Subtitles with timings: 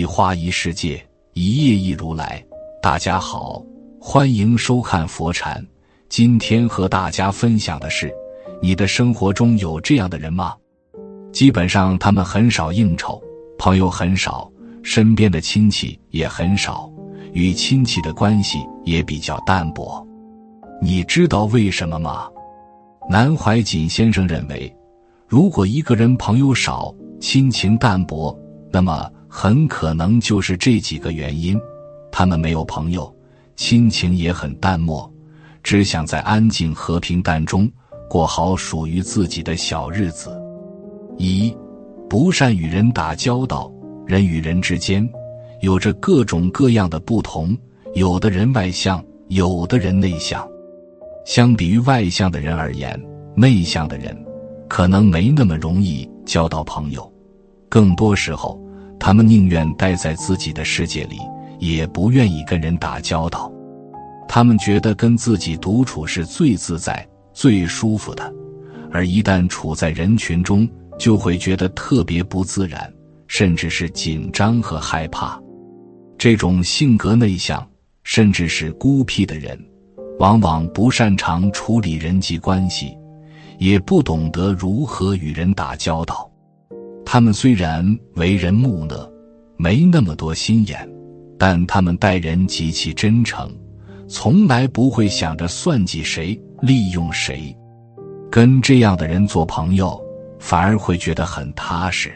[0.00, 0.98] 一花一世界，
[1.34, 2.42] 一叶一如来。
[2.82, 3.62] 大家好，
[4.00, 5.62] 欢迎收看佛禅。
[6.08, 8.10] 今天和大家分享的是：
[8.62, 10.56] 你的生活中有这样的人吗？
[11.34, 13.22] 基本上他们很少应酬，
[13.58, 14.50] 朋友很少，
[14.82, 16.90] 身边的亲戚也很少，
[17.34, 20.02] 与亲戚的关系也比较淡薄。
[20.80, 22.26] 你知道为什么吗？
[23.06, 24.74] 南怀瑾先生认为，
[25.28, 28.34] 如果一个人朋友少，亲情淡薄，
[28.72, 31.56] 那么很可能就是这几个原因：
[32.10, 33.14] 他们没有朋友，
[33.54, 35.08] 亲情也很淡漠，
[35.62, 37.70] 只想在安静和平淡中
[38.08, 40.36] 过好属于自己的小日子。
[41.16, 41.56] 一，
[42.08, 43.70] 不善与人打交道。
[44.04, 45.08] 人与人之间
[45.60, 47.56] 有着各种各样的不同，
[47.94, 50.44] 有的人外向，有的人内向。
[51.24, 53.00] 相比于外向的人而言，
[53.36, 54.16] 内向的人
[54.68, 57.08] 可能没那么容易交到朋友。
[57.68, 58.60] 更多时候，
[59.00, 61.18] 他们宁愿待在自己的世界里，
[61.58, 63.50] 也不愿意跟人打交道。
[64.28, 68.32] 他们觉得跟自己独处是最自在、最舒服的，
[68.92, 72.92] 而一旦处在人群中，就会觉得特别不自然，
[73.26, 75.40] 甚至是紧张和害怕。
[76.18, 77.66] 这种性格内向，
[78.04, 79.58] 甚至是孤僻的人，
[80.18, 82.94] 往往不擅长处理人际关系，
[83.58, 86.29] 也不懂得如何与人打交道。
[87.12, 89.10] 他们虽然为人木讷，
[89.56, 90.88] 没那么多心眼，
[91.36, 93.52] 但他们待人极其真诚，
[94.06, 97.52] 从来不会想着算计谁、利用谁。
[98.30, 100.00] 跟这样的人做朋友，
[100.38, 102.12] 反而会觉得很踏实。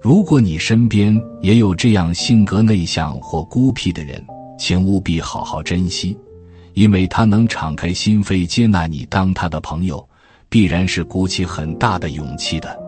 [0.00, 4.24] 如果你身边也有这样性格内向或孤僻的人，
[4.58, 6.16] 请务必好好珍惜，
[6.72, 10.08] 因为他能敞开心扉接纳你当他的朋友，
[10.48, 12.85] 必然是鼓起很大的勇气的。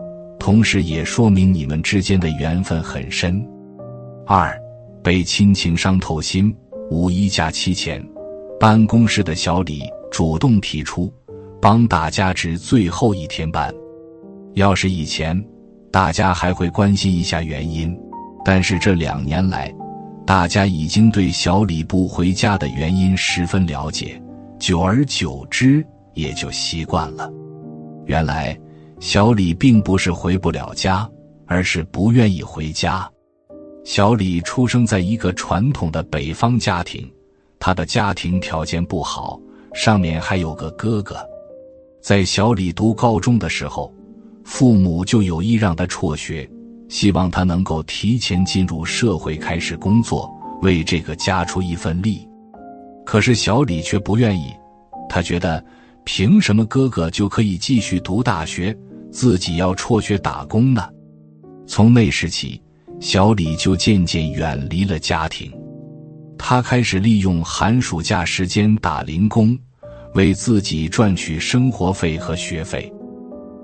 [0.49, 3.39] 同时也说明你们之间的缘分很深。
[4.25, 4.59] 二，
[5.03, 6.51] 被亲情伤透心。
[6.89, 8.03] 五一假期前，
[8.59, 11.13] 办公室的小李主动提出
[11.61, 13.71] 帮大家值最后一天班。
[14.55, 15.39] 要是以前，
[15.91, 17.95] 大家还会关心一下原因，
[18.43, 19.71] 但是这两年来，
[20.25, 24.19] 大家已经对小李不回家的原因十分了解，
[24.57, 25.85] 久而久之
[26.15, 27.31] 也就习惯了。
[28.07, 28.59] 原来。
[28.99, 31.09] 小李并不是回不了家，
[31.47, 33.09] 而是不愿意回家。
[33.85, 37.09] 小李出生在一个传统的北方家庭，
[37.59, 39.39] 他的家庭条件不好，
[39.73, 41.15] 上面还有个哥哥。
[42.01, 43.93] 在小李读高中的时候，
[44.43, 46.49] 父母就有意让他辍学，
[46.89, 50.29] 希望他能够提前进入社会开始工作，
[50.61, 52.27] 为这个家出一份力。
[53.05, 54.53] 可是小李却不愿意，
[55.07, 55.63] 他觉得
[56.03, 58.77] 凭什么哥哥就可以继续读大学？
[59.11, 60.87] 自己要辍学打工呢。
[61.67, 62.61] 从那时起，
[62.99, 65.51] 小李就渐渐远离了家庭。
[66.37, 69.57] 他开始利用寒暑假时间打零工，
[70.13, 72.91] 为自己赚取生活费和学费。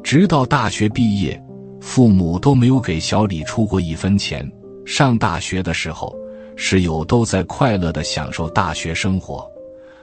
[0.03, 1.41] 直到大学毕业，
[1.81, 4.49] 父母都没有给小李出过一分钱。
[4.85, 6.15] 上大学的时候，
[6.55, 9.49] 室友都在快乐的享受大学生活，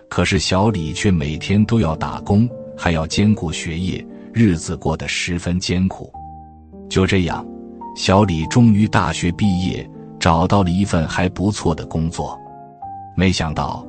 [0.08, 4.04] 可是小李却每天都要打工，还要兼顾学业。
[4.32, 6.10] 日子过得十分艰苦，
[6.88, 7.46] 就这样，
[7.94, 9.88] 小李终于大学毕业，
[10.18, 12.38] 找到了一份还不错的工作。
[13.14, 13.86] 没想到，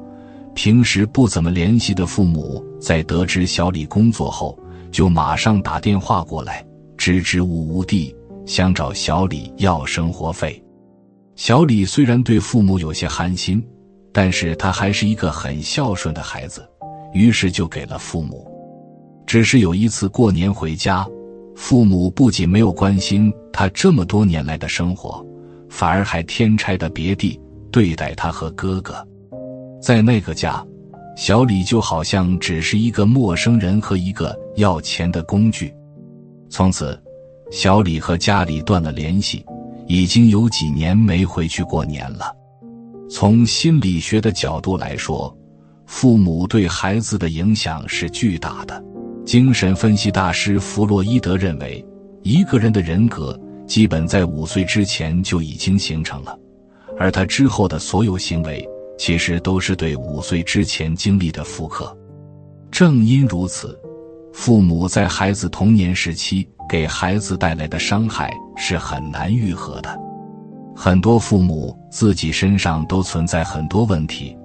[0.54, 4.60] 平时不怎么联系的父母在得知小李工作后，
[4.92, 6.66] 就马上打电话过来，
[6.98, 8.14] 支支吾吾地
[8.46, 10.62] 想找小李要生活费。
[11.36, 13.66] 小李虽然对父母有些寒心，
[14.12, 16.70] 但是他还是一个很孝顺的孩子，
[17.14, 18.53] 于是就给了父母。
[19.34, 21.04] 只是有一次过年回家，
[21.56, 25.26] 父母不仅没有关心他这么多年来的生活，
[25.72, 27.42] 反而还天差的别地
[27.72, 28.96] 对待他和哥哥。
[29.82, 30.64] 在那个家，
[31.18, 35.74] 小李就好像只是一个陌生人和一个要钱的工具。
[36.48, 36.96] 从此，
[37.50, 39.44] 小李和家里断了联系，
[39.88, 42.32] 已经有几年没回去过年了。
[43.10, 45.36] 从心理学的角度来说，
[45.88, 48.93] 父母对孩子的影响是巨大的。
[49.26, 51.84] 精神分析大师弗洛伊德认为，
[52.24, 56.38] 一个人的人格基本在五岁之前就已经形成了，
[57.00, 58.68] 而他之后的所有行为
[58.98, 61.96] 其实都是对五岁之前经历的复刻。
[62.70, 63.80] 正因如此，
[64.34, 69.98] 父母在孩子童年时期给孩子带来的伤害是很难愈合的。
[70.76, 74.36] 很多父母自己身上都存在很多问题，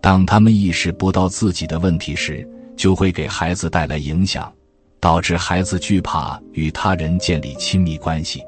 [0.00, 4.52] 当他们意识不到自己的问题时，就会给孩子带来影响，
[5.00, 8.42] 导致孩子惧怕与他人建立亲密关系。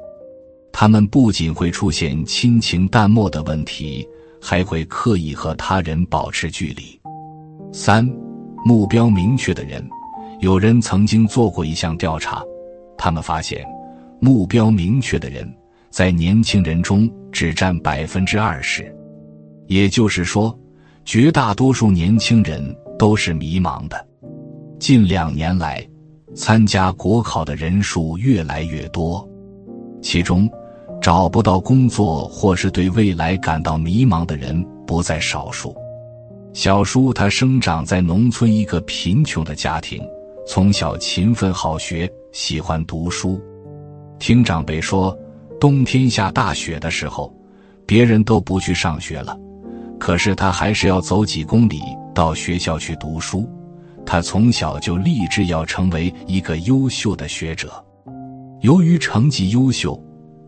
[0.72, 4.06] 他们不仅会出现亲情淡漠的问题，
[4.40, 7.00] 还会刻意和他人保持距离。
[7.72, 8.06] 三、
[8.64, 9.86] 目标明确的人，
[10.40, 12.42] 有人曾经做过一项调查，
[12.98, 13.64] 他们发现，
[14.20, 15.50] 目标明确的人
[15.90, 18.94] 在年轻人中只占百分之二十，
[19.66, 20.58] 也就是说，
[21.04, 24.06] 绝大多数年轻人都是迷茫的。
[24.78, 25.84] 近两年来，
[26.34, 29.26] 参加国考的人数越来越多，
[30.02, 30.48] 其中
[31.00, 35.74] 找不到工作或是对未来感到迷茫的人不在少数。
[36.52, 40.02] 小叔他生长在农村一个贫穷的家庭，
[40.46, 43.40] 从小勤奋好学，喜欢读书。
[44.18, 45.16] 听长辈说，
[45.58, 47.34] 冬天下大雪的时候，
[47.86, 49.36] 别人都不去上学了，
[49.98, 51.80] 可是他还是要走几公里
[52.14, 53.48] 到学校去读书。
[54.06, 57.84] 他从小就立志要成为一个优秀的学者。
[58.60, 60.00] 由于成绩优秀，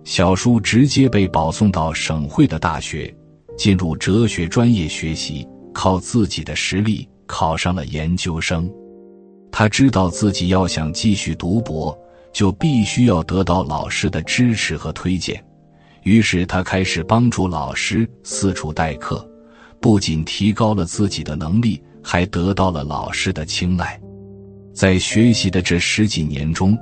[0.05, 3.13] 小叔直接被保送到省会的大学，
[3.57, 8.71] 进入哲学专业学习，靠自己的实力考上了研究生。
[9.51, 11.97] 他知道自己要想继续读博，
[12.33, 15.45] 就必须要得到老师的支持和推荐。
[16.05, 19.29] 于是他开始帮助老师四处代课，
[19.81, 21.83] 不仅提高了自己的能力。
[22.11, 24.01] 还得到了老师的青睐，
[24.73, 26.75] 在学习的这十几年中，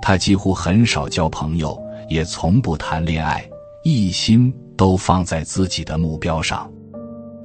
[0.00, 1.76] 他几乎很少交朋友，
[2.08, 3.44] 也从不谈恋爱，
[3.82, 6.70] 一心都放在自己的目标上。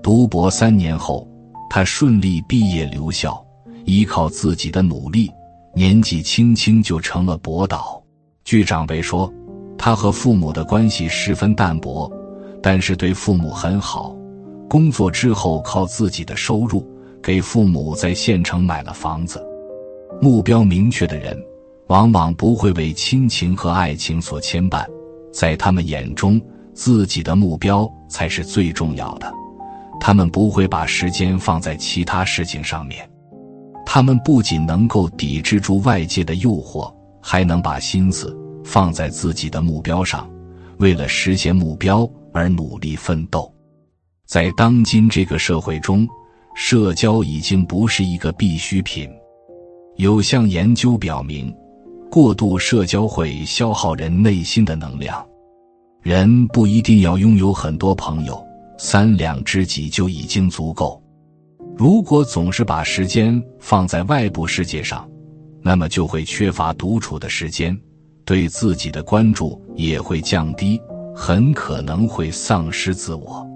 [0.03, 1.27] 读博三年后，
[1.71, 3.43] 他顺利毕业留校，
[3.85, 5.31] 依靠自己的努力，
[5.73, 7.99] 年纪轻轻就成了博导。
[8.45, 9.33] 据长辈说，
[9.75, 12.07] 他和父母的关系十分淡薄，
[12.61, 14.15] 但是对父母很好。
[14.69, 16.87] 工作之后，靠自己的收入。
[17.23, 19.41] 给父母在县城买了房子，
[20.21, 21.41] 目标明确的人，
[21.87, 24.85] 往往不会为亲情和爱情所牵绊，
[25.31, 26.39] 在他们眼中，
[26.73, 29.33] 自己的目标才是最重要的。
[30.01, 33.09] 他们不会把时间放在其他事情上面，
[33.85, 40.29] 他们不仅能够抵制住外界的诱惑，还能把心思放在自己的目标上，
[40.77, 43.49] 为了实现目标而努力奋斗。
[44.25, 46.05] 在当今这个社会中。
[46.55, 49.09] 社交已经不是一个必需品。
[49.95, 51.55] 有项研究表明，
[52.09, 55.25] 过度社交会消耗人内心的能量。
[56.01, 58.43] 人不一定要拥有很多朋友，
[58.77, 61.01] 三两知己就已经足够。
[61.75, 65.09] 如果总是把时间放在外部世界上，
[65.61, 67.75] 那么就会缺乏独处的时间，
[68.25, 70.79] 对自己的关注也会降低，
[71.15, 73.47] 很可能会丧失自我。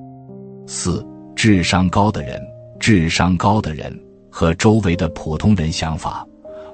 [0.65, 1.05] 四，
[1.35, 2.41] 智商高的人。
[2.89, 3.93] 智商高的人
[4.29, 6.25] 和周围的普通人想法，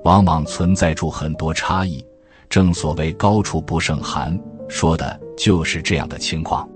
[0.04, 2.06] 往往存在住很多差异。
[2.48, 4.40] 正所谓“高处不胜寒”，
[4.70, 6.70] 说的就是这样的情况。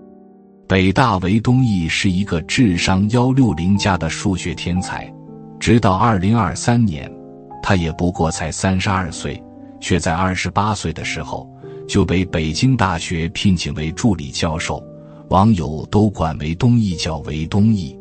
[0.68, 5.07] 北大韦东奕是一个智商幺六零加的数学天才，
[5.60, 7.07] 直到二零二三年，
[7.62, 9.40] 他也不过才三十二岁，
[9.80, 11.48] 却在二十八岁的时候
[11.88, 14.83] 就被北京大学聘请为助理教授，
[15.30, 17.95] 网友都管韦东奕叫韦东奕。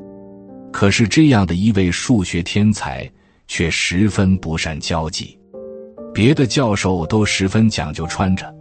[0.78, 3.10] 可是，这样的一位数学天才
[3.48, 5.38] 却十分不善交际。
[6.12, 8.54] 别的教授都十分讲究穿着，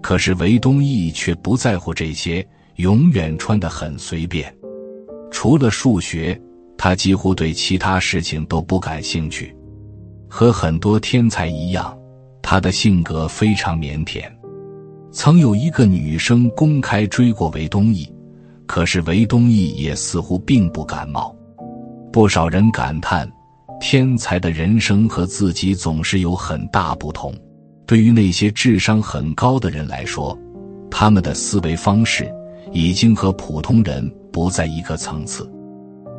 [0.00, 4.56] 可是韦东奕却不在乎这些，永远穿得很随便。
[5.32, 6.40] 除了数学，
[6.78, 9.52] 他几乎对其他事情都不感兴趣。
[10.28, 11.98] 和很多天才一样，
[12.42, 14.22] 他的性格非常腼腆。
[15.10, 18.08] 曾有一个女生公开追过韦东奕，
[18.66, 21.34] 可是韦东奕也似乎并不感冒。
[22.16, 23.30] 不少人感叹，
[23.78, 27.30] 天才的人生和自己总是有很大不同。
[27.84, 30.34] 对于那些智商很高的人来说，
[30.90, 32.26] 他们的思维方式
[32.72, 35.46] 已经和普通人不在一个层次。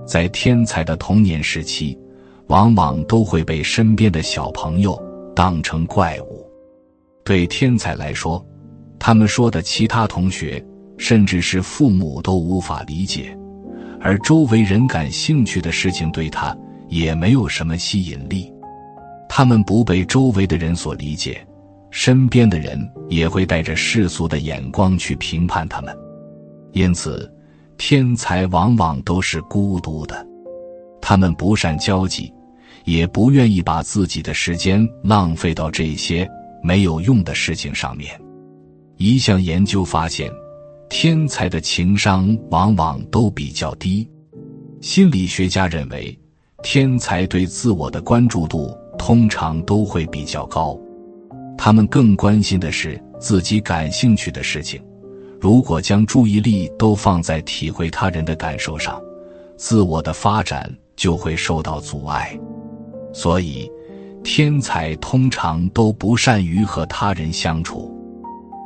[0.05, 1.97] 在天才的童年时期，
[2.45, 5.03] 往往都会被身边的小朋友
[5.35, 6.47] 当成怪物。
[7.25, 8.45] 对天才来说，
[8.99, 10.63] 他们说的其他同学，
[10.99, 13.35] 甚至是父母都无法理解。
[14.07, 16.55] 而周围人感兴趣的事情对他
[16.87, 18.49] 也没有什么吸引力，
[19.27, 21.45] 他们不被周围的人所理解，
[21.91, 25.93] 身边的人也会带着世俗的眼光去评判他们，
[26.71, 27.29] 因此，
[27.77, 30.25] 天才往往都是孤独的，
[31.01, 32.33] 他们不善交际，
[32.85, 36.25] 也不愿意把自己的时间浪费到这些
[36.63, 38.17] 没有用的事情上面。
[38.95, 40.31] 一项研究发现。
[40.89, 44.09] 天才的情商往往都比较低，
[44.81, 46.17] 心理学家认为，
[46.63, 50.79] 天才对自我的关注度通常都会比较高，
[51.57, 54.81] 他们更关心的是自己感兴趣的事情，
[55.39, 58.99] 如果将注意力都放在体会他人的感受上，
[59.57, 62.37] 自我的发展就会受到阻碍。
[63.13, 63.69] 所以，
[64.23, 67.93] 天才通常都不善于和他人相处。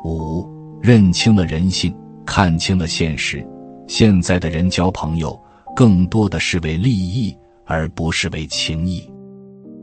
[0.05, 0.47] 五，
[0.81, 1.93] 认清了人性，
[2.25, 3.45] 看清了现实。
[3.87, 5.37] 现在的人交朋友，
[5.75, 7.35] 更多的是为利益，
[7.65, 9.09] 而不是为情谊。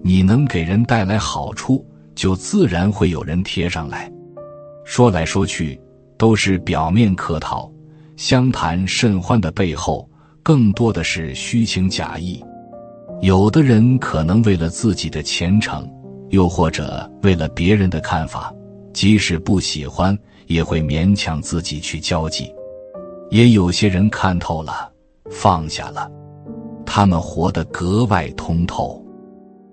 [0.02, 4.11] 你能给人带来好处，就自然会有人贴上来。
[4.85, 5.78] 说来说去，
[6.16, 7.71] 都是表面客套，
[8.16, 10.09] 相谈甚欢的背后，
[10.42, 12.42] 更多的是虚情假意。
[13.21, 15.87] 有的人可能为了自己的前程，
[16.30, 18.54] 又或者为了别人的看法，
[18.95, 20.16] 即使不喜欢，
[20.49, 22.52] 也会勉强自己去交际。
[23.31, 24.90] 也有些人看透了，
[25.31, 26.11] 放下了，
[26.85, 29.00] 他们活得格外通透。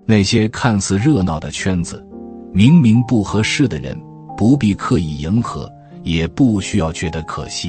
[0.04, 2.06] 那些看似热闹的圈子，
[2.52, 4.00] 明明不合适的人，
[4.36, 5.68] 不必刻意迎合，
[6.04, 7.68] 也不需要觉得可惜。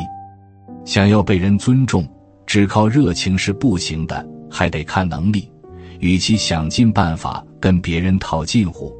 [0.85, 2.07] 想要被人尊重，
[2.45, 5.51] 只靠热情是不行的，还得看能力。
[5.99, 8.93] 与其想尽办法跟别人套近乎，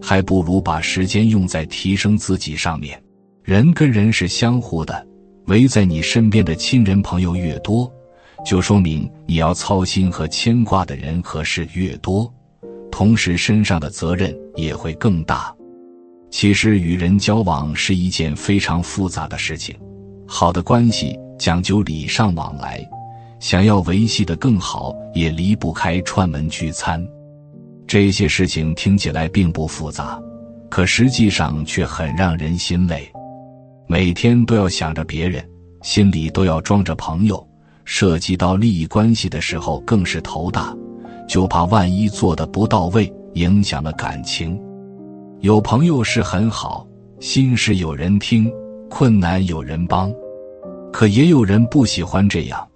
[0.00, 2.98] 还不如把时间用在提升自己上面。
[3.48, 5.06] 人跟人是相互的，
[5.46, 7.90] 围在你身边的亲人朋友越多，
[8.44, 12.30] 就说明你要操心和牵挂的人和事越多。
[12.92, 15.50] 同时，身上的责任也会更大。
[16.30, 19.74] 其实，与人交往是一件非常复杂的事情。
[20.26, 22.86] 好的关系讲究礼尚往来，
[23.40, 27.02] 想要维系的更好，也离不开串门聚餐。
[27.86, 30.20] 这些事情听起来并不复杂，
[30.68, 33.10] 可实际上却很让人心累。
[33.90, 35.42] 每天都要想着别人，
[35.80, 37.44] 心里都要装着朋友，
[37.86, 40.76] 涉及到利益关系的时候，更是头大。
[41.26, 44.60] 就怕万一做的不到位，影响了感情。
[45.40, 46.86] 有朋友是很好，
[47.18, 48.52] 心事有人听，
[48.90, 50.12] 困难有人帮。
[50.92, 52.68] 可也有人不喜欢这样，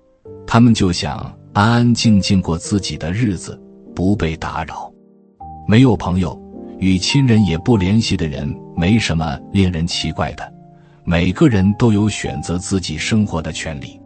[0.47, 3.61] 他们就想安安静静过自己的日子，
[3.95, 4.91] 不被打扰。
[5.69, 6.41] 没有朋友，
[6.79, 10.51] 与亲人也不联系的人，没什么令人奇怪的。
[11.05, 14.01] 每个人都有选择自己生活的权利。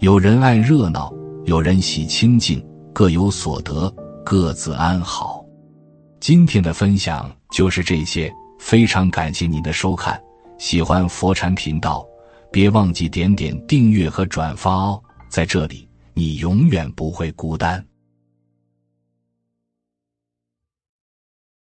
[0.00, 1.12] 有人爱热闹，
[1.44, 2.64] 有人喜清静。
[2.92, 3.94] 各有所得，
[4.24, 5.44] 各自安好。
[6.18, 10.20] 今天的分享就是这些，非常感谢您的收看。
[10.58, 12.04] 喜欢佛禅频道，
[12.50, 15.00] 别忘记点点订阅和转发哦。
[15.28, 17.84] 在这里，你永远不会孤单。